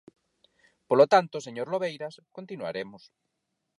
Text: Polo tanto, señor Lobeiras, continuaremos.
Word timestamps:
Polo 0.89 1.05
tanto, 1.13 1.35
señor 1.45 1.67
Lobeiras, 1.69 2.13
continuaremos. 2.37 3.03